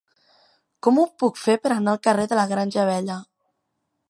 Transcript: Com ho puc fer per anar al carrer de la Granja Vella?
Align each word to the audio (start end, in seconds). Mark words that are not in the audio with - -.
Com 0.87 0.97
ho 1.01 1.03
puc 1.23 1.37
fer 1.43 1.57
per 1.67 1.75
anar 1.77 1.93
al 1.95 2.01
carrer 2.09 2.27
de 2.33 2.41
la 2.41 2.47
Granja 2.55 2.89
Vella? 2.93 3.21